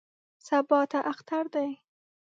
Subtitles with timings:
[0.47, 1.69] سبا ته اختر دی.